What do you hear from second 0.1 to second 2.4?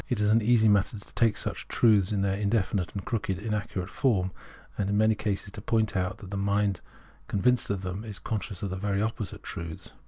is an easy matter to take such truths in their